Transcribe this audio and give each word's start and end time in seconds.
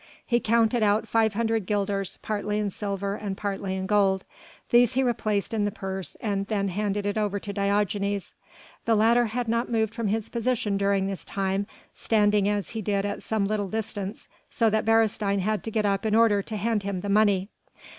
He 0.25 0.39
counted 0.39 0.81
out 0.81 1.07
five 1.07 1.35
hundred 1.35 1.67
guilders, 1.67 2.17
partly 2.23 2.57
in 2.57 2.71
silver 2.71 3.13
and 3.13 3.37
partly 3.37 3.75
in 3.75 3.85
gold. 3.85 4.23
These 4.71 4.93
he 4.93 5.03
replaced 5.03 5.53
in 5.53 5.63
the 5.63 5.69
purse 5.69 6.15
and 6.19 6.47
then 6.47 6.69
handed 6.69 7.05
it 7.05 7.19
over 7.19 7.39
to 7.39 7.53
Diogenes. 7.53 8.33
The 8.85 8.95
latter 8.95 9.27
had 9.27 9.47
not 9.47 9.69
moved 9.69 9.93
from 9.93 10.07
his 10.07 10.27
position 10.27 10.75
during 10.75 11.05
this 11.05 11.23
time, 11.23 11.67
standing 11.93 12.49
as 12.49 12.71
he 12.71 12.81
did 12.81 13.05
at 13.05 13.21
some 13.21 13.45
little 13.45 13.69
distance 13.69 14.27
so 14.49 14.71
that 14.71 14.85
Beresteyn 14.85 15.37
had 15.41 15.63
to 15.65 15.69
get 15.69 15.85
up 15.85 16.03
in 16.03 16.15
order 16.15 16.41
to 16.41 16.57
hand 16.57 16.81
him 16.81 17.01
the 17.01 17.07
money. 17.07 17.49